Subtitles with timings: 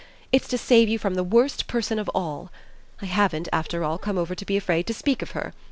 [0.31, 2.51] It's to save you from the worst person of all.
[3.03, 5.53] I haven't, after all, come over to be afraid to speak of her!